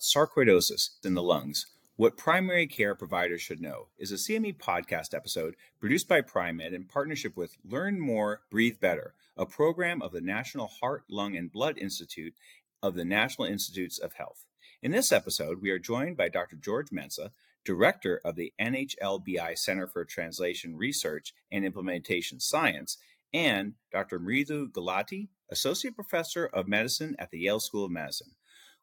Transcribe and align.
sarcoidosis 0.00 0.90
in 1.04 1.14
the 1.14 1.22
lungs. 1.22 1.66
What 1.96 2.16
primary 2.16 2.66
care 2.66 2.94
providers 2.94 3.42
should 3.42 3.60
know 3.60 3.88
is 3.98 4.10
a 4.10 4.14
CME 4.14 4.56
podcast 4.56 5.14
episode 5.14 5.54
produced 5.78 6.08
by 6.08 6.22
Pri-Med 6.22 6.72
in 6.72 6.84
partnership 6.84 7.36
with 7.36 7.58
Learn 7.62 8.00
More, 8.00 8.40
Breathe 8.50 8.80
Better, 8.80 9.14
a 9.36 9.44
program 9.44 10.00
of 10.00 10.12
the 10.12 10.22
National 10.22 10.66
Heart, 10.66 11.04
Lung, 11.10 11.36
and 11.36 11.52
Blood 11.52 11.76
Institute 11.76 12.34
of 12.82 12.94
the 12.94 13.04
National 13.04 13.46
Institutes 13.46 13.98
of 13.98 14.14
Health. 14.14 14.46
In 14.82 14.92
this 14.92 15.12
episode, 15.12 15.60
we 15.60 15.70
are 15.70 15.78
joined 15.78 16.16
by 16.16 16.30
Dr. 16.30 16.56
George 16.56 16.88
Mensah, 16.88 17.32
Director 17.66 18.22
of 18.24 18.36
the 18.36 18.54
NHLBI 18.58 19.58
Center 19.58 19.86
for 19.86 20.06
Translation 20.06 20.78
Research 20.78 21.34
and 21.52 21.66
Implementation 21.66 22.40
Science, 22.40 22.96
and 23.34 23.74
Dr. 23.92 24.18
Mridu 24.18 24.72
Gulati, 24.72 25.28
Associate 25.50 25.94
Professor 25.94 26.46
of 26.46 26.66
Medicine 26.66 27.14
at 27.18 27.30
the 27.30 27.40
Yale 27.40 27.60
School 27.60 27.84
of 27.84 27.90
Medicine. 27.90 28.32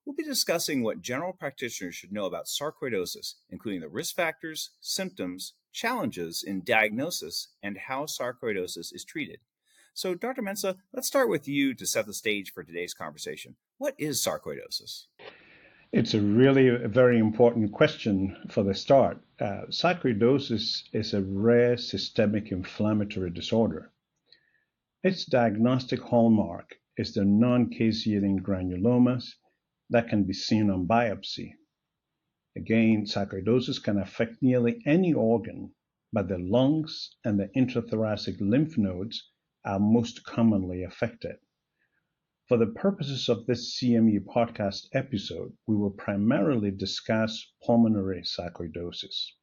We'll 0.08 0.16
be 0.16 0.24
discussing 0.24 0.84
what 0.84 1.02
general 1.02 1.34
practitioners 1.34 1.94
should 1.94 2.14
know 2.14 2.28
about 2.28 2.46
sarcoidosis, 2.46 3.34
including 3.50 3.82
the 3.82 3.89
risk 3.89 4.16
factors, 4.16 4.70
symptoms, 4.80 5.56
challenges 5.74 6.46
in 6.47 6.64
diagnosis, 6.64 7.50
and 7.61 7.78
how 7.78 8.06
sarcoidosis 8.06 8.96
is 8.96 9.04
treated. 9.04 9.42
So, 9.93 10.16
Dr. 10.16 10.42
Mensah, 10.42 10.78
let's 10.93 11.10
start 11.10 11.28
with 11.28 11.46
you 11.50 11.74
to 11.74 11.86
set 11.86 12.06
the 12.06 12.14
stage 12.14 12.54
for 12.54 12.64
today's 12.64 12.93
conversation. 12.93 13.57
What 13.80 13.96
is 13.97 14.24
sarcoidosis? 14.24 15.07
It's 15.92 16.14
a 16.14 16.21
really 16.21 16.69
a 16.69 16.88
very 16.88 17.19
important 17.19 17.74
question 17.74 18.38
for 18.50 18.64
the 18.64 18.75
start. 18.75 19.19
Uh, 19.42 19.64
sarcoidosis 19.69 20.83
is 20.94 21.14
a 21.14 21.21
rare 21.21 21.75
systemic 21.75 22.54
inflammatory 22.54 23.30
disorder. 23.30 23.92
Its 25.04 25.25
diagnostic 25.25 26.00
hallmark 26.00 26.78
is 26.96 27.14
the 27.14 27.25
non 27.25 27.69
caseating 27.69 28.39
granulomas 28.39 29.33
that 29.89 30.09
can 30.09 30.23
be 30.23 30.33
seen 30.33 30.69
on 30.69 30.87
biopsy. 30.87 31.51
Again, 32.55 33.05
sarcoidosis 33.05 33.81
can 33.81 34.00
affect 34.00 34.41
nearly 34.41 34.81
any 34.86 35.13
organ, 35.13 35.73
but 36.11 36.27
the 36.27 36.39
lungs 36.39 37.16
and 37.23 37.39
the 37.39 37.49
intrathoracic 37.55 38.38
lymph 38.39 38.77
nodes 38.77 39.29
are 39.63 39.79
most 39.79 40.23
commonly 40.23 40.83
affected. 40.83 41.35
For 42.47 42.57
the 42.57 42.67
purposes 42.67 43.27
of 43.27 43.45
this 43.45 43.77
CME 43.77 44.25
podcast 44.25 44.88
episode, 44.94 45.52
we 45.67 45.75
will 45.75 45.91
primarily 45.91 46.72
discuss 46.72 47.45
pulmonary 47.61 48.23
sarcoidosis. 48.23 49.33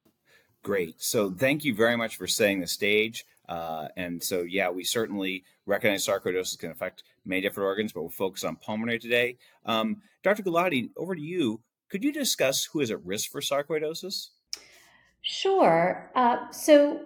Great. 0.63 1.03
So, 1.03 1.31
thank 1.31 1.65
you 1.65 1.75
very 1.75 1.97
much 1.97 2.17
for 2.17 2.27
setting 2.27 2.61
the 2.61 2.67
stage. 2.67 3.27
Uh, 3.47 3.89
and 3.97 4.23
so, 4.23 4.41
yeah, 4.41 4.71
we 4.71 4.85
certainly 4.85 5.45
recognize 5.67 6.07
sarcoidosis 6.07 6.59
can 6.59 6.71
affect 6.71 7.03
many 7.25 7.41
different 7.41 7.67
organs, 7.67 7.93
but 7.93 8.03
we'll 8.03 8.11
focus 8.11 8.45
on 8.45 8.57
pulmonary 8.57 8.99
today. 8.99 9.37
Um, 9.65 10.03
Dr. 10.23 10.43
Gulati, 10.43 10.91
over 10.97 11.15
to 11.15 11.21
you. 11.21 11.61
Could 11.91 12.05
you 12.05 12.13
discuss 12.13 12.65
who 12.65 12.81
is 12.81 12.91
at 12.91 13.05
risk 13.05 13.31
for 13.31 13.41
sarcoidosis? 13.41 14.31
Sure. 15.23 16.11
Uh, 16.15 16.51
so, 16.51 17.01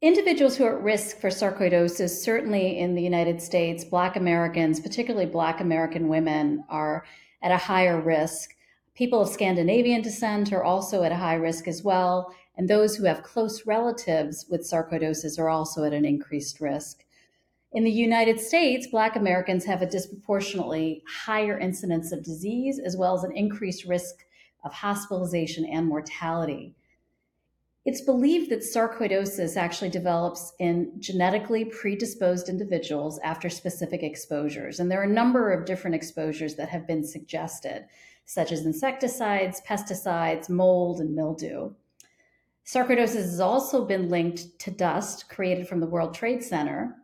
individuals 0.00 0.56
who 0.56 0.64
are 0.64 0.76
at 0.76 0.82
risk 0.82 1.20
for 1.20 1.28
sarcoidosis, 1.28 2.10
certainly 2.10 2.78
in 2.78 2.94
the 2.94 3.02
United 3.02 3.40
States, 3.40 3.84
Black 3.84 4.16
Americans, 4.16 4.80
particularly 4.80 5.26
Black 5.26 5.60
American 5.60 6.08
women, 6.08 6.64
are 6.68 7.04
at 7.42 7.52
a 7.52 7.56
higher 7.56 8.00
risk. 8.00 8.50
People 8.94 9.20
of 9.20 9.28
Scandinavian 9.28 10.02
descent 10.02 10.52
are 10.52 10.64
also 10.64 11.02
at 11.02 11.12
a 11.12 11.16
high 11.16 11.34
risk 11.34 11.68
as 11.68 11.82
well. 11.82 12.34
And 12.56 12.68
those 12.68 12.96
who 12.96 13.04
have 13.04 13.22
close 13.22 13.66
relatives 13.66 14.46
with 14.50 14.68
sarcoidosis 14.68 15.38
are 15.38 15.48
also 15.48 15.84
at 15.84 15.92
an 15.92 16.04
increased 16.04 16.60
risk. 16.60 17.04
In 17.72 17.84
the 17.84 17.90
United 17.90 18.40
States, 18.40 18.88
Black 18.88 19.14
Americans 19.14 19.64
have 19.64 19.80
a 19.80 19.86
disproportionately 19.86 21.04
higher 21.06 21.56
incidence 21.56 22.10
of 22.10 22.24
disease, 22.24 22.80
as 22.80 22.96
well 22.96 23.14
as 23.14 23.22
an 23.22 23.36
increased 23.36 23.84
risk 23.84 24.26
of 24.64 24.72
hospitalization 24.72 25.64
and 25.64 25.86
mortality. 25.86 26.74
It's 27.84 28.00
believed 28.00 28.50
that 28.50 28.64
sarcoidosis 28.64 29.56
actually 29.56 29.90
develops 29.90 30.52
in 30.58 30.92
genetically 30.98 31.64
predisposed 31.64 32.48
individuals 32.48 33.20
after 33.22 33.48
specific 33.48 34.02
exposures. 34.02 34.80
And 34.80 34.90
there 34.90 35.00
are 35.00 35.04
a 35.04 35.08
number 35.08 35.52
of 35.52 35.64
different 35.64 35.94
exposures 35.94 36.56
that 36.56 36.68
have 36.70 36.88
been 36.88 37.04
suggested, 37.04 37.86
such 38.26 38.50
as 38.50 38.66
insecticides, 38.66 39.62
pesticides, 39.66 40.48
mold, 40.48 41.00
and 41.00 41.14
mildew. 41.14 41.72
Sarcoidosis 42.66 43.14
has 43.14 43.40
also 43.40 43.84
been 43.84 44.08
linked 44.08 44.58
to 44.58 44.72
dust 44.72 45.28
created 45.28 45.68
from 45.68 45.80
the 45.80 45.86
World 45.86 46.14
Trade 46.14 46.42
Center, 46.42 46.96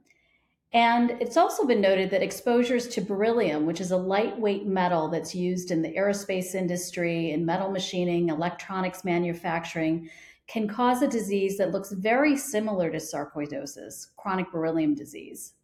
and 0.76 1.12
it's 1.22 1.38
also 1.38 1.66
been 1.66 1.80
noted 1.80 2.10
that 2.10 2.22
exposures 2.22 2.86
to 2.88 3.00
beryllium, 3.00 3.64
which 3.64 3.80
is 3.80 3.92
a 3.92 3.96
lightweight 3.96 4.66
metal 4.66 5.08
that's 5.08 5.34
used 5.34 5.70
in 5.70 5.80
the 5.80 5.94
aerospace 5.94 6.54
industry, 6.54 7.30
in 7.30 7.46
metal 7.46 7.70
machining, 7.70 8.28
electronics 8.28 9.02
manufacturing, 9.02 10.10
can 10.46 10.68
cause 10.68 11.00
a 11.00 11.08
disease 11.08 11.56
that 11.56 11.72
looks 11.72 11.92
very 11.92 12.36
similar 12.36 12.90
to 12.90 12.98
sarcoidosis, 12.98 14.08
chronic 14.18 14.52
beryllium 14.52 14.94
disease. 14.94 15.54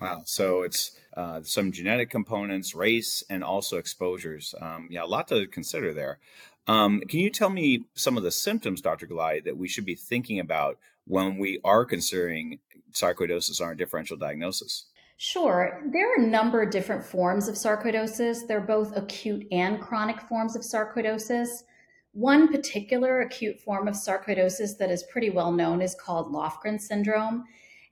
Wow. 0.00 0.22
So 0.24 0.62
it's 0.62 0.92
uh, 1.14 1.42
some 1.42 1.70
genetic 1.70 2.08
components, 2.08 2.74
race, 2.74 3.22
and 3.28 3.44
also 3.44 3.76
exposures. 3.76 4.54
Um, 4.62 4.88
yeah, 4.90 5.04
a 5.04 5.06
lot 5.06 5.28
to 5.28 5.46
consider 5.46 5.92
there. 5.92 6.20
Um, 6.66 7.02
can 7.02 7.20
you 7.20 7.28
tell 7.28 7.50
me 7.50 7.84
some 7.94 8.16
of 8.16 8.22
the 8.22 8.30
symptoms, 8.30 8.80
Dr. 8.80 9.06
Gulati, 9.06 9.44
that 9.44 9.58
we 9.58 9.68
should 9.68 9.84
be 9.84 9.94
thinking 9.94 10.40
about 10.40 10.78
when 11.08 11.38
we 11.38 11.58
are 11.64 11.84
considering 11.84 12.60
sarcoidosis 12.92 13.60
are 13.60 13.72
a 13.72 13.76
differential 13.76 14.16
diagnosis? 14.16 14.86
Sure. 15.16 15.82
There 15.92 16.12
are 16.12 16.24
a 16.24 16.26
number 16.26 16.62
of 16.62 16.70
different 16.70 17.04
forms 17.04 17.48
of 17.48 17.56
sarcoidosis. 17.56 18.46
They're 18.46 18.60
both 18.60 18.96
acute 18.96 19.46
and 19.50 19.80
chronic 19.80 20.20
forms 20.20 20.54
of 20.54 20.62
sarcoidosis. 20.62 21.64
One 22.12 22.48
particular 22.48 23.20
acute 23.20 23.60
form 23.60 23.88
of 23.88 23.94
sarcoidosis 23.94 24.78
that 24.78 24.90
is 24.90 25.02
pretty 25.04 25.30
well 25.30 25.52
known 25.52 25.82
is 25.82 25.94
called 25.94 26.32
Lofgren 26.32 26.80
syndrome. 26.80 27.44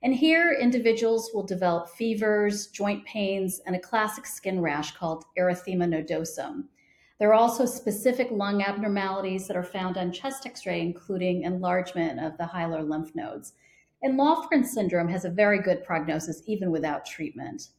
And 0.03 0.13
here, 0.13 0.53
individuals 0.53 1.31
will 1.33 1.45
develop 1.45 1.89
fevers, 1.89 2.67
joint 2.67 3.05
pains, 3.05 3.59
and 3.65 3.75
a 3.75 3.79
classic 3.79 4.25
skin 4.25 4.61
rash 4.61 4.95
called 4.95 5.25
erythema 5.37 5.85
nodosum. 5.87 6.65
There 7.19 7.29
are 7.29 7.33
also 7.33 7.65
specific 7.65 8.29
lung 8.31 8.61
abnormalities 8.61 9.47
that 9.47 9.57
are 9.57 9.63
found 9.63 9.97
on 9.97 10.11
chest 10.11 10.45
x 10.45 10.65
ray, 10.65 10.81
including 10.81 11.41
enlargement 11.41 12.19
of 12.19 12.37
the 12.37 12.45
hilar 12.45 12.87
lymph 12.87 13.15
nodes. 13.15 13.53
And 14.01 14.19
Lofgren 14.19 14.65
syndrome 14.65 15.09
has 15.09 15.25
a 15.25 15.29
very 15.29 15.61
good 15.61 15.83
prognosis 15.83 16.43
even 16.45 16.71
without 16.71 17.05
treatment. 17.05 17.69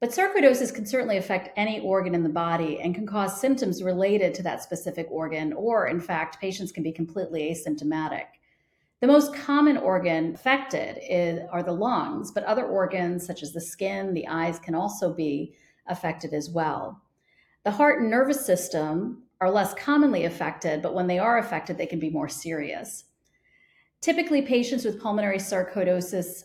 But 0.00 0.10
sarcoidosis 0.10 0.74
can 0.74 0.86
certainly 0.86 1.16
affect 1.16 1.50
any 1.56 1.80
organ 1.80 2.14
in 2.14 2.22
the 2.22 2.28
body 2.28 2.80
and 2.80 2.94
can 2.94 3.06
cause 3.06 3.40
symptoms 3.40 3.82
related 3.82 4.34
to 4.34 4.42
that 4.42 4.62
specific 4.62 5.06
organ, 5.10 5.52
or 5.52 5.86
in 5.86 6.00
fact, 6.00 6.40
patients 6.40 6.72
can 6.72 6.82
be 6.82 6.92
completely 6.92 7.50
asymptomatic. 7.50 8.26
The 9.00 9.06
most 9.06 9.34
common 9.34 9.76
organ 9.76 10.34
affected 10.34 10.98
is, 11.02 11.40
are 11.50 11.62
the 11.62 11.72
lungs, 11.72 12.30
but 12.32 12.44
other 12.44 12.66
organs 12.66 13.26
such 13.26 13.42
as 13.42 13.52
the 13.52 13.60
skin, 13.60 14.14
the 14.14 14.28
eyes 14.28 14.58
can 14.58 14.74
also 14.74 15.12
be 15.12 15.54
affected 15.86 16.32
as 16.32 16.50
well. 16.50 17.00
The 17.64 17.70
heart 17.70 18.00
and 18.00 18.10
nervous 18.10 18.44
system 18.44 19.22
are 19.40 19.50
less 19.50 19.74
commonly 19.74 20.24
affected, 20.24 20.82
but 20.82 20.94
when 20.94 21.06
they 21.06 21.18
are 21.18 21.38
affected, 21.38 21.76
they 21.76 21.86
can 21.86 21.98
be 21.98 22.10
more 22.10 22.28
serious. 22.28 23.04
Typically, 24.04 24.42
patients 24.42 24.84
with 24.84 25.00
pulmonary 25.00 25.38
sarcoidosis 25.38 26.44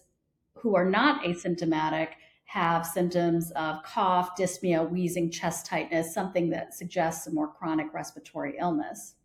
who 0.53 0.77
are 0.77 0.89
not 0.89 1.25
asymptomatic 1.25 2.07
have 2.45 2.85
symptoms 2.85 3.51
of 3.51 3.83
cough, 3.83 4.33
dyspnea, 4.37 4.89
wheezing, 4.89 5.29
chest 5.29 5.65
tightness, 5.65 6.13
something 6.13 6.49
that 6.51 6.73
suggests 6.73 7.27
a 7.27 7.33
more 7.33 7.49
chronic 7.51 7.93
respiratory 7.93 8.55
illness. 8.57 9.15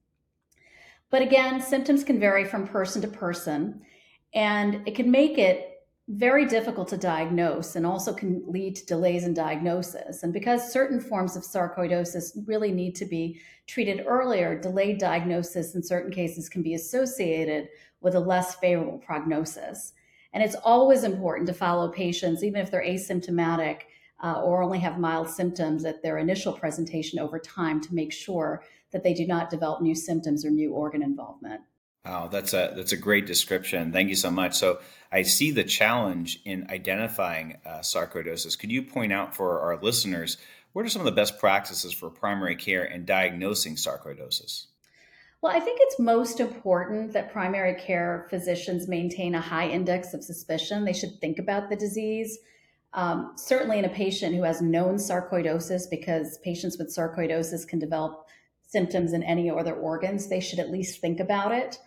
But 1.10 1.22
again, 1.22 1.60
symptoms 1.60 2.02
can 2.02 2.18
vary 2.18 2.44
from 2.44 2.66
person 2.66 3.00
to 3.02 3.06
person, 3.06 3.82
and 4.34 4.82
it 4.84 4.96
can 4.96 5.12
make 5.12 5.38
it 5.38 5.73
very 6.08 6.44
difficult 6.44 6.88
to 6.88 6.98
diagnose 6.98 7.76
and 7.76 7.86
also 7.86 8.12
can 8.12 8.42
lead 8.46 8.76
to 8.76 8.84
delays 8.86 9.24
in 9.24 9.32
diagnosis. 9.32 10.22
And 10.22 10.32
because 10.32 10.70
certain 10.70 11.00
forms 11.00 11.34
of 11.34 11.42
sarcoidosis 11.42 12.36
really 12.46 12.72
need 12.72 12.94
to 12.96 13.06
be 13.06 13.40
treated 13.66 14.04
earlier, 14.06 14.58
delayed 14.58 14.98
diagnosis 14.98 15.74
in 15.74 15.82
certain 15.82 16.12
cases 16.12 16.50
can 16.50 16.62
be 16.62 16.74
associated 16.74 17.68
with 18.02 18.14
a 18.14 18.20
less 18.20 18.54
favorable 18.56 18.98
prognosis. 18.98 19.94
And 20.34 20.42
it's 20.42 20.56
always 20.56 21.04
important 21.04 21.46
to 21.46 21.54
follow 21.54 21.88
patients, 21.88 22.44
even 22.44 22.60
if 22.60 22.70
they're 22.70 22.84
asymptomatic 22.84 23.82
uh, 24.22 24.42
or 24.42 24.62
only 24.62 24.80
have 24.80 24.98
mild 24.98 25.30
symptoms 25.30 25.86
at 25.86 26.02
their 26.02 26.18
initial 26.18 26.52
presentation 26.52 27.18
over 27.18 27.38
time 27.38 27.80
to 27.80 27.94
make 27.94 28.12
sure 28.12 28.62
that 28.90 29.02
they 29.02 29.14
do 29.14 29.26
not 29.26 29.48
develop 29.48 29.80
new 29.80 29.94
symptoms 29.94 30.44
or 30.44 30.50
new 30.50 30.72
organ 30.72 31.02
involvement. 31.02 31.62
Wow, 32.04 32.28
that's 32.28 32.52
a 32.52 32.72
that's 32.76 32.92
a 32.92 32.98
great 32.98 33.26
description. 33.26 33.90
Thank 33.90 34.10
you 34.10 34.14
so 34.14 34.30
much. 34.30 34.54
So 34.56 34.80
I 35.10 35.22
see 35.22 35.52
the 35.52 35.64
challenge 35.64 36.40
in 36.44 36.66
identifying 36.70 37.56
uh, 37.64 37.78
sarcoidosis. 37.78 38.58
Could 38.58 38.70
you 38.70 38.82
point 38.82 39.12
out 39.12 39.34
for 39.34 39.60
our 39.60 39.80
listeners 39.80 40.36
what 40.74 40.84
are 40.84 40.88
some 40.88 41.00
of 41.00 41.06
the 41.06 41.12
best 41.12 41.38
practices 41.38 41.92
for 41.92 42.10
primary 42.10 42.56
care 42.56 42.82
and 42.84 43.06
diagnosing 43.06 43.76
sarcoidosis? 43.76 44.66
Well, 45.40 45.54
I 45.54 45.60
think 45.60 45.78
it's 45.80 45.98
most 45.98 46.40
important 46.40 47.12
that 47.12 47.32
primary 47.32 47.74
care 47.74 48.26
physicians 48.28 48.88
maintain 48.88 49.34
a 49.34 49.40
high 49.40 49.68
index 49.68 50.12
of 50.12 50.24
suspicion. 50.24 50.84
They 50.84 50.92
should 50.92 51.20
think 51.20 51.38
about 51.38 51.70
the 51.70 51.76
disease. 51.76 52.38
Um, 52.92 53.32
certainly, 53.36 53.78
in 53.78 53.84
a 53.84 53.90
patient 53.90 54.34
who 54.34 54.42
has 54.42 54.60
known 54.60 54.96
sarcoidosis, 54.96 55.88
because 55.90 56.38
patients 56.38 56.76
with 56.78 56.94
sarcoidosis 56.94 57.66
can 57.66 57.78
develop 57.78 58.26
symptoms 58.66 59.12
in 59.12 59.22
any 59.22 59.50
other 59.50 59.74
organs, 59.74 60.28
they 60.28 60.40
should 60.40 60.58
at 60.58 60.70
least 60.70 61.00
think 61.00 61.20
about 61.20 61.52
it. 61.52 61.78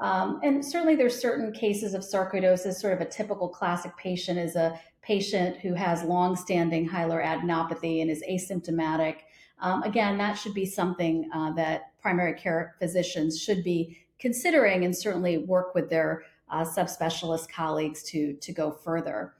Um, 0.00 0.40
and 0.42 0.64
certainly, 0.64 0.96
there's 0.96 1.20
certain 1.20 1.52
cases 1.52 1.94
of 1.94 2.02
sarcoidosis. 2.02 2.74
Sort 2.74 2.94
of 2.94 3.00
a 3.00 3.10
typical 3.10 3.48
classic 3.48 3.96
patient 3.96 4.38
is 4.38 4.56
a 4.56 4.80
patient 5.02 5.58
who 5.58 5.74
has 5.74 6.02
long-standing 6.02 6.88
hilar 6.88 7.22
adenopathy 7.22 8.00
and 8.00 8.10
is 8.10 8.22
asymptomatic. 8.28 9.16
Um, 9.60 9.82
again, 9.82 10.16
that 10.18 10.34
should 10.34 10.54
be 10.54 10.64
something 10.64 11.28
uh, 11.34 11.52
that 11.52 11.92
primary 12.00 12.34
care 12.34 12.76
physicians 12.78 13.40
should 13.40 13.62
be 13.62 13.98
considering, 14.18 14.84
and 14.84 14.96
certainly 14.96 15.38
work 15.38 15.74
with 15.74 15.90
their 15.90 16.22
uh, 16.50 16.64
subspecialist 16.64 17.48
colleagues 17.50 18.02
to 18.04 18.34
to 18.34 18.52
go 18.52 18.70
further. 18.70 19.34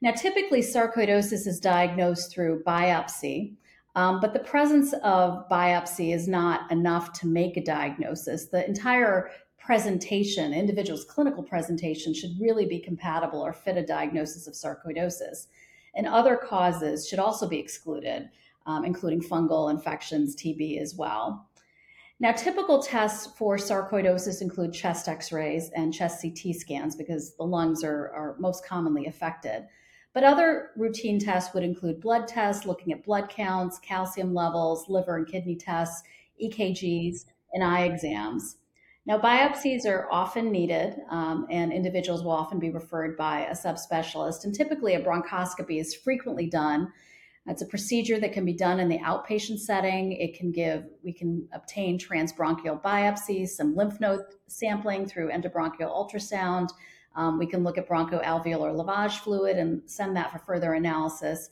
Now, 0.00 0.10
typically, 0.10 0.62
sarcoidosis 0.62 1.46
is 1.46 1.60
diagnosed 1.60 2.32
through 2.32 2.64
biopsy. 2.64 3.54
Um, 3.94 4.20
but 4.20 4.32
the 4.32 4.40
presence 4.40 4.94
of 5.02 5.46
biopsy 5.50 6.14
is 6.14 6.26
not 6.26 6.70
enough 6.72 7.12
to 7.20 7.26
make 7.26 7.56
a 7.56 7.62
diagnosis. 7.62 8.46
The 8.46 8.66
entire 8.66 9.30
presentation, 9.64 10.52
individual's 10.52 11.04
clinical 11.04 11.42
presentation, 11.42 12.12
should 12.12 12.38
really 12.40 12.66
be 12.66 12.80
compatible 12.80 13.40
or 13.40 13.52
fit 13.52 13.76
a 13.76 13.86
diagnosis 13.86 14.46
of 14.48 14.54
sarcoidosis. 14.54 15.46
And 15.94 16.06
other 16.06 16.36
causes 16.36 17.08
should 17.08 17.20
also 17.20 17.48
be 17.48 17.58
excluded, 17.58 18.28
um, 18.66 18.84
including 18.84 19.22
fungal 19.22 19.70
infections, 19.70 20.34
TB 20.34 20.80
as 20.80 20.96
well. 20.96 21.48
Now, 22.18 22.32
typical 22.32 22.82
tests 22.82 23.28
for 23.36 23.56
sarcoidosis 23.56 24.42
include 24.42 24.72
chest 24.72 25.08
x 25.08 25.32
rays 25.32 25.70
and 25.76 25.94
chest 25.94 26.22
CT 26.22 26.54
scans 26.54 26.96
because 26.96 27.34
the 27.36 27.44
lungs 27.44 27.84
are, 27.84 28.10
are 28.10 28.36
most 28.38 28.66
commonly 28.66 29.06
affected. 29.06 29.66
But 30.12 30.24
other 30.24 30.70
routine 30.76 31.18
tests 31.18 31.54
would 31.54 31.64
include 31.64 32.00
blood 32.00 32.28
tests, 32.28 32.66
looking 32.66 32.92
at 32.92 33.04
blood 33.04 33.28
counts, 33.28 33.78
calcium 33.78 34.34
levels, 34.34 34.88
liver 34.88 35.16
and 35.16 35.26
kidney 35.26 35.56
tests, 35.56 36.02
EKGs, 36.42 37.24
and 37.54 37.64
eye 37.64 37.84
exams. 37.84 38.56
Now, 39.04 39.18
biopsies 39.18 39.84
are 39.84 40.06
often 40.12 40.52
needed, 40.52 41.00
um, 41.10 41.46
and 41.50 41.72
individuals 41.72 42.22
will 42.22 42.30
often 42.30 42.60
be 42.60 42.70
referred 42.70 43.16
by 43.16 43.46
a 43.46 43.52
subspecialist. 43.52 44.44
And 44.44 44.54
typically, 44.54 44.94
a 44.94 45.02
bronchoscopy 45.02 45.80
is 45.80 45.94
frequently 45.94 46.46
done. 46.46 46.92
It's 47.46 47.62
a 47.62 47.66
procedure 47.66 48.20
that 48.20 48.32
can 48.32 48.44
be 48.44 48.52
done 48.52 48.78
in 48.78 48.88
the 48.88 49.00
outpatient 49.00 49.58
setting. 49.58 50.12
It 50.12 50.38
can 50.38 50.52
give, 50.52 50.84
we 51.02 51.12
can 51.12 51.48
obtain 51.52 51.98
transbronchial 51.98 52.80
biopsies, 52.80 53.48
some 53.48 53.74
lymph 53.74 53.98
node 53.98 54.20
sampling 54.46 55.06
through 55.06 55.30
endobronchial 55.32 55.90
ultrasound. 55.90 56.68
Um, 57.16 57.38
we 57.38 57.46
can 57.46 57.64
look 57.64 57.78
at 57.78 57.88
bronchoalveolar 57.88 58.72
lavage 58.72 59.18
fluid 59.18 59.58
and 59.58 59.82
send 59.86 60.16
that 60.16 60.30
for 60.30 60.38
further 60.38 60.74
analysis. 60.74 61.50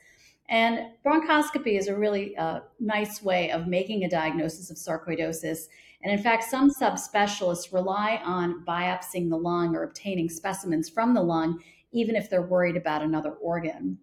And 0.50 0.88
bronchoscopy 1.06 1.78
is 1.78 1.88
a 1.88 1.96
really 1.96 2.36
uh, 2.36 2.60
nice 2.78 3.22
way 3.22 3.50
of 3.50 3.66
making 3.66 4.04
a 4.04 4.10
diagnosis 4.10 4.70
of 4.70 4.76
sarcoidosis 4.76 5.68
and 6.02 6.12
in 6.12 6.22
fact, 6.22 6.44
some 6.44 6.70
subspecialists 6.70 7.72
rely 7.72 8.20
on 8.24 8.64
biopsying 8.64 9.28
the 9.28 9.36
lung 9.36 9.76
or 9.76 9.82
obtaining 9.82 10.30
specimens 10.30 10.88
from 10.88 11.14
the 11.14 11.22
lung, 11.22 11.62
even 11.92 12.16
if 12.16 12.30
they're 12.30 12.42
worried 12.42 12.76
about 12.76 13.02
another 13.02 13.32
organ. 13.32 13.98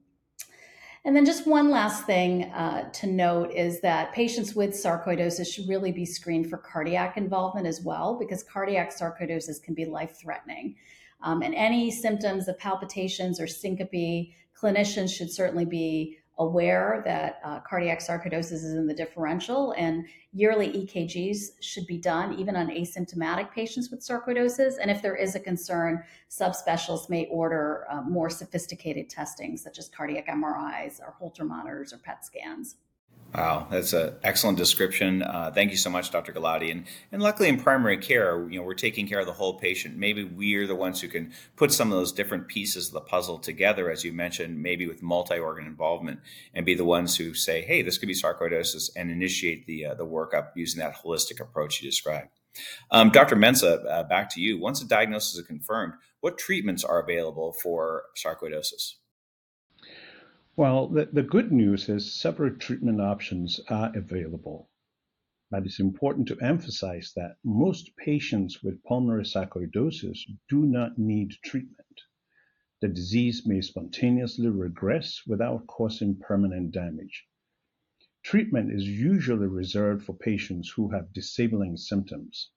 And 1.06 1.16
then, 1.16 1.26
just 1.26 1.48
one 1.48 1.70
last 1.70 2.06
thing 2.06 2.44
uh, 2.52 2.92
to 2.92 3.08
note 3.08 3.52
is 3.52 3.80
that 3.82 4.14
patients 4.14 4.54
with 4.54 4.72
sarcoidosis 4.72 5.48
should 5.48 5.68
really 5.68 5.92
be 5.92 6.06
screened 6.06 6.50
for 6.50 6.58
cardiac 6.58 7.18
involvement 7.18 7.66
as 7.66 7.82
well, 7.82 8.20
because 8.20 8.44
cardiac 8.44 8.94
sarcoidosis 8.96 9.64
can 9.64 9.74
be 9.74 9.86
life 9.86 10.20
threatening. 10.20 10.76
Um, 11.22 11.42
and 11.42 11.56
any 11.56 11.90
symptoms 11.90 12.48
of 12.48 12.60
palpitations 12.60 13.40
or 13.40 13.48
syncope, 13.48 14.34
clinicians 14.62 15.16
should 15.16 15.32
certainly 15.32 15.66
be 15.66 16.18
aware 16.40 17.02
that 17.06 17.40
uh, 17.44 17.60
cardiac 17.62 18.00
sarcoidosis 18.00 18.52
is 18.52 18.74
in 18.74 18.86
the 18.86 18.94
differential 18.94 19.74
and 19.78 20.06
yearly 20.34 20.70
EKGs 20.70 21.62
should 21.62 21.88
be 21.88 21.98
done 21.98 22.38
even 22.38 22.56
on 22.56 22.68
asymptomatic 22.68 23.52
patients 23.52 23.90
with 23.90 24.02
sarcoidosis. 24.02 24.76
And 24.80 24.92
if 24.92 25.02
there 25.02 25.16
is 25.16 25.36
a 25.36 25.40
concern, 25.40 26.04
subspecialists 26.30 27.10
may 27.10 27.26
order 27.32 27.86
uh, 27.90 28.02
more 28.02 28.30
sophisticated 28.30 29.10
testing 29.10 29.58
such 29.58 29.80
as 29.80 29.90
cardiac 29.90 30.28
MRIs 30.28 31.00
or 31.02 31.16
Holter 31.18 31.44
monitors 31.44 31.92
or 31.92 31.98
PET 31.98 32.24
scans. 32.24 32.76
Wow, 33.36 33.68
that's 33.70 33.94
an 33.94 34.16
excellent 34.24 34.58
description. 34.58 35.22
Uh, 35.22 35.52
thank 35.54 35.72
you 35.72 35.78
so 35.78 35.90
much, 35.90 36.12
Dr. 36.12 36.32
Gulati. 36.32 36.72
And, 36.72 36.86
and 37.12 37.22
luckily, 37.22 37.50
in 37.50 37.60
primary 37.60 37.98
care, 37.98 38.50
you 38.50 38.58
know, 38.58 38.66
we're 38.66 38.74
taking 38.74 39.08
care 39.08 39.20
of 39.20 39.26
the 39.26 39.34
whole 39.34 39.60
patient. 39.60 39.98
Maybe 39.98 40.24
we're 40.24 40.66
the 40.66 40.76
ones 40.76 41.02
who 41.02 41.08
can 41.08 41.34
put 41.56 41.72
some 41.74 41.92
of 41.92 41.98
those 41.98 42.14
different 42.14 42.48
pieces 42.48 42.88
of 42.88 42.94
the 42.94 43.02
puzzle 43.02 43.38
together, 43.38 43.92
as 43.92 44.04
you 44.04 44.14
mentioned, 44.14 44.62
maybe 44.64 44.88
with 44.88 45.04
multi-organ 45.04 45.68
involvement, 45.68 46.22
and 46.54 46.66
be 46.66 46.74
the 46.74 46.86
ones 46.86 47.18
who 47.18 47.34
say, 47.34 47.62
"Hey, 47.62 47.82
this 47.82 47.98
could 47.98 48.08
be 48.08 48.16
sarcoidosis," 48.16 48.90
and 48.96 49.12
initiate 49.12 49.68
the 49.68 49.88
uh, 49.88 49.94
the 49.94 50.06
workup 50.06 50.52
using 50.56 50.80
that 50.80 50.96
holistic 51.04 51.42
approach 51.42 51.82
you 51.82 51.90
described. 51.90 52.30
Um, 52.90 53.10
Dr. 53.10 53.36
Mensah, 53.36 53.86
uh, 53.88 54.04
back 54.04 54.30
to 54.32 54.42
you. 54.42 54.58
Once 54.58 54.82
a 54.82 54.88
diagnosis 54.88 55.36
is 55.36 55.46
confirmed, 55.46 55.94
what 56.22 56.38
treatments 56.38 56.84
are 56.84 57.00
available 57.00 57.54
for 57.62 58.04
sarcoidosis? 58.16 58.94
Well, 60.58 60.88
the, 60.88 61.06
the 61.06 61.22
good 61.22 61.52
news 61.52 61.88
is 61.88 62.20
several 62.20 62.56
treatment 62.56 63.00
options 63.00 63.60
are 63.70 63.96
available. 63.96 64.72
But 65.52 65.68
it's 65.68 65.80
important 65.80 66.28
to 66.30 66.40
emphasize 66.42 67.14
that 67.16 67.38
most 67.44 67.96
patients 67.96 68.64
with 68.64 68.82
pulmonary 68.82 69.24
sarcoidosis 69.24 70.18
do 70.50 70.66
not 70.66 70.98
need 70.98 71.34
treatment. 71.46 72.02
The 72.82 72.88
disease 72.88 73.46
may 73.46 73.62
spontaneously 73.62 74.50
regress 74.50 75.22
without 75.28 75.68
causing 75.68 76.18
permanent 76.18 76.72
damage. 76.72 77.28
Treatment 78.24 78.74
is 78.74 78.88
usually 78.88 79.48
reserved 79.48 80.06
for 80.06 80.18
patients 80.18 80.72
who 80.76 80.90
have 80.90 81.14
disabling 81.14 81.78
symptoms. 81.78 82.50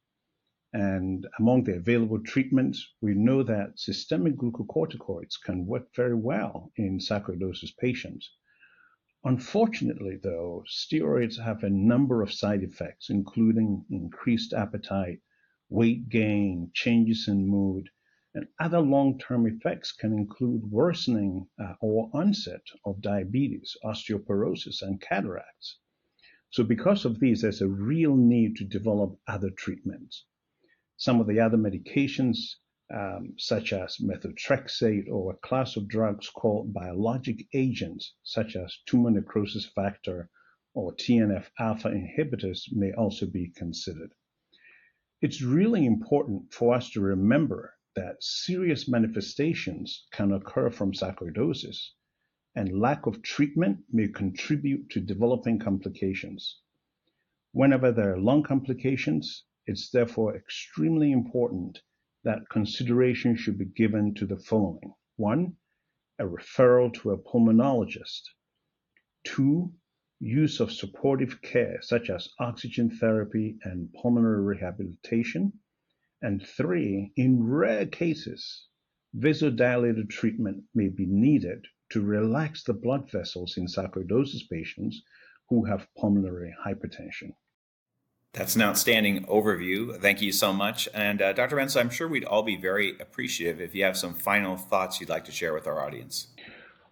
And 0.72 1.26
among 1.38 1.64
the 1.64 1.76
available 1.76 2.22
treatments, 2.22 2.94
we 3.00 3.14
know 3.14 3.42
that 3.42 3.80
systemic 3.80 4.36
glucocorticoids 4.36 5.34
can 5.42 5.66
work 5.66 5.92
very 5.96 6.14
well 6.14 6.70
in 6.76 6.98
sarcoidosis 7.00 7.76
patients. 7.76 8.30
Unfortunately, 9.24 10.16
though, 10.16 10.64
steroids 10.68 11.42
have 11.42 11.64
a 11.64 11.68
number 11.68 12.22
of 12.22 12.32
side 12.32 12.62
effects, 12.62 13.10
including 13.10 13.84
increased 13.90 14.52
appetite, 14.52 15.20
weight 15.68 16.08
gain, 16.08 16.70
changes 16.72 17.26
in 17.26 17.46
mood, 17.46 17.90
and 18.32 18.46
other 18.60 18.80
long 18.80 19.18
term 19.18 19.48
effects 19.48 19.90
can 19.90 20.12
include 20.12 20.70
worsening 20.70 21.48
uh, 21.58 21.74
or 21.80 22.10
onset 22.14 22.62
of 22.84 23.00
diabetes, 23.00 23.76
osteoporosis, 23.82 24.82
and 24.82 25.00
cataracts. 25.00 25.78
So, 26.50 26.62
because 26.62 27.04
of 27.04 27.18
these, 27.18 27.42
there's 27.42 27.60
a 27.60 27.68
real 27.68 28.14
need 28.14 28.54
to 28.56 28.64
develop 28.64 29.18
other 29.26 29.50
treatments. 29.50 30.26
Some 31.00 31.18
of 31.18 31.26
the 31.26 31.40
other 31.40 31.56
medications, 31.56 32.56
um, 32.92 33.32
such 33.38 33.72
as 33.72 33.96
methotrexate 34.02 35.08
or 35.08 35.32
a 35.32 35.36
class 35.38 35.76
of 35.76 35.88
drugs 35.88 36.28
called 36.28 36.74
biologic 36.74 37.48
agents, 37.54 38.16
such 38.22 38.54
as 38.54 38.76
tumor 38.84 39.10
necrosis 39.10 39.64
factor 39.64 40.28
or 40.74 40.94
TNF 40.94 41.48
alpha 41.58 41.88
inhibitors, 41.88 42.70
may 42.70 42.92
also 42.92 43.24
be 43.24 43.48
considered. 43.48 44.12
It's 45.22 45.40
really 45.40 45.86
important 45.86 46.52
for 46.52 46.74
us 46.74 46.90
to 46.90 47.00
remember 47.00 47.78
that 47.96 48.22
serious 48.22 48.86
manifestations 48.86 50.06
can 50.12 50.32
occur 50.32 50.68
from 50.68 50.92
sarcoidosis, 50.92 51.92
and 52.54 52.78
lack 52.78 53.06
of 53.06 53.22
treatment 53.22 53.78
may 53.90 54.08
contribute 54.08 54.90
to 54.90 55.00
developing 55.00 55.58
complications. 55.58 56.60
Whenever 57.52 57.90
there 57.90 58.12
are 58.12 58.20
lung 58.20 58.42
complications, 58.42 59.46
it's 59.66 59.90
therefore 59.90 60.36
extremely 60.36 61.12
important 61.12 61.82
that 62.24 62.48
consideration 62.50 63.36
should 63.36 63.58
be 63.58 63.64
given 63.64 64.14
to 64.14 64.26
the 64.26 64.38
following. 64.38 64.92
One, 65.16 65.56
a 66.18 66.24
referral 66.24 66.92
to 66.94 67.12
a 67.12 67.18
pulmonologist. 67.18 68.22
Two, 69.24 69.72
use 70.18 70.60
of 70.60 70.70
supportive 70.70 71.40
care 71.40 71.80
such 71.80 72.10
as 72.10 72.28
oxygen 72.38 72.90
therapy 72.90 73.58
and 73.64 73.92
pulmonary 73.94 74.42
rehabilitation. 74.42 75.52
And 76.20 76.46
three, 76.46 77.12
in 77.16 77.42
rare 77.42 77.86
cases, 77.86 78.66
vasodilator 79.16 80.08
treatment 80.08 80.64
may 80.74 80.88
be 80.88 81.06
needed 81.06 81.66
to 81.90 82.02
relax 82.02 82.62
the 82.62 82.74
blood 82.74 83.10
vessels 83.10 83.56
in 83.56 83.66
sarcoidosis 83.66 84.48
patients 84.48 85.02
who 85.48 85.64
have 85.64 85.88
pulmonary 85.96 86.54
hypertension. 86.64 87.32
That's 88.32 88.54
an 88.54 88.62
outstanding 88.62 89.24
overview. 89.26 90.00
Thank 90.00 90.22
you 90.22 90.30
so 90.30 90.52
much. 90.52 90.88
And 90.94 91.20
uh, 91.20 91.32
Dr. 91.32 91.56
Mensah, 91.56 91.80
I'm 91.80 91.90
sure 91.90 92.06
we'd 92.06 92.24
all 92.24 92.44
be 92.44 92.56
very 92.56 92.96
appreciative 93.00 93.60
if 93.60 93.74
you 93.74 93.82
have 93.82 93.96
some 93.96 94.14
final 94.14 94.56
thoughts 94.56 95.00
you'd 95.00 95.08
like 95.08 95.24
to 95.24 95.32
share 95.32 95.52
with 95.52 95.66
our 95.66 95.84
audience. 95.84 96.28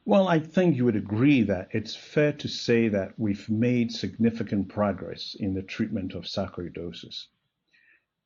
Well, 0.05 0.27
I 0.27 0.41
think 0.41 0.75
you 0.75 0.85
would 0.85 0.97
agree 0.97 1.43
that 1.43 1.69
it's 1.71 1.95
fair 1.95 2.33
to 2.33 2.49
say 2.49 2.89
that 2.89 3.13
we've 3.19 3.49
made 3.49 3.93
significant 3.93 4.69
progress 4.69 5.37
in 5.39 5.55
the 5.55 5.63
treatment 5.63 6.15
of 6.15 6.25
sarcoidosis. 6.25 7.27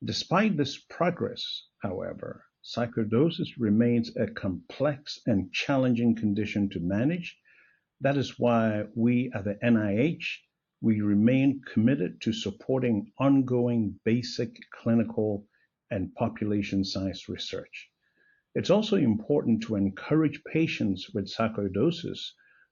Despite 0.03 0.57
this 0.57 0.79
progress, 0.89 1.67
however, 1.83 2.45
sarcoidosis 2.63 3.49
remains 3.59 4.15
a 4.15 4.25
complex 4.25 5.19
and 5.27 5.53
challenging 5.53 6.15
condition 6.15 6.67
to 6.69 6.79
manage. 6.79 7.37
That 8.01 8.17
is 8.17 8.39
why 8.39 8.85
we 8.95 9.31
at 9.35 9.43
the 9.43 9.59
NIH 9.63 10.25
we 10.83 10.99
remain 10.99 11.61
committed 11.73 12.19
to 12.19 12.33
supporting 12.33 13.09
ongoing 13.17 13.97
basic 14.03 14.53
clinical 14.69 15.47
and 15.89 16.13
population 16.15 16.83
science 16.83 17.29
research. 17.29 17.89
It's 18.53 18.69
also 18.69 18.97
important 18.97 19.63
to 19.63 19.77
encourage 19.77 20.43
patients 20.43 21.09
with 21.13 21.31
sarcoidosis 21.31 22.19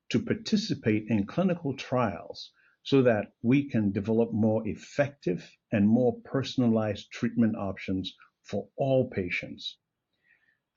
to 0.10 0.20
participate 0.20 1.06
in 1.08 1.26
clinical 1.26 1.74
trials 1.78 2.52
so 2.84 3.02
that 3.02 3.32
we 3.44 3.70
can 3.70 3.94
develop 3.94 4.34
more 4.34 4.68
effective 4.68 5.50
and 5.72 5.88
more 5.88 6.20
personalized 6.26 7.10
treatment 7.12 7.56
options 7.56 8.14
for 8.44 8.68
all 8.76 9.10
patients. 9.10 9.78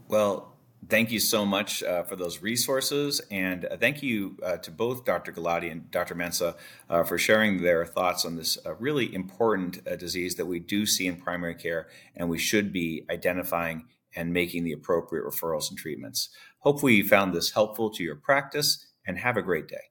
Well, 0.07 0.50
thank 0.87 1.11
you 1.11 1.19
so 1.19 1.45
much 1.45 1.83
uh, 1.83 2.03
for 2.03 2.15
those 2.15 2.41
resources. 2.41 3.21
And 3.31 3.65
uh, 3.65 3.77
thank 3.77 4.01
you 4.01 4.37
uh, 4.43 4.57
to 4.57 4.71
both 4.71 5.05
Dr. 5.05 5.31
Gulati 5.31 5.71
and 5.71 5.89
Dr. 5.91 6.15
Mensah 6.15 6.55
uh, 6.89 7.03
for 7.03 7.17
sharing 7.17 7.61
their 7.61 7.85
thoughts 7.85 8.25
on 8.25 8.35
this 8.35 8.57
uh, 8.65 8.75
really 8.75 9.13
important 9.13 9.79
uh, 9.87 9.95
disease 9.95 10.35
that 10.35 10.45
we 10.45 10.59
do 10.59 10.85
see 10.85 11.07
in 11.07 11.17
primary 11.17 11.55
care 11.55 11.87
and 12.15 12.29
we 12.29 12.37
should 12.37 12.73
be 12.73 13.05
identifying 13.09 13.85
and 14.15 14.33
making 14.33 14.63
the 14.63 14.73
appropriate 14.73 15.23
referrals 15.23 15.69
and 15.69 15.77
treatments. 15.77 16.29
Hopefully, 16.59 16.95
you 16.95 17.07
found 17.07 17.33
this 17.33 17.51
helpful 17.51 17.89
to 17.89 18.03
your 18.03 18.15
practice 18.15 18.85
and 19.05 19.17
have 19.17 19.37
a 19.37 19.41
great 19.41 19.67
day. 19.67 19.90